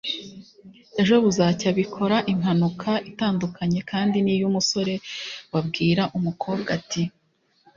[1.01, 4.95] ejo buzacya bikora impanuka; itandukanye kandi n'iy'umusore
[5.53, 7.01] wabwira umukobwa ati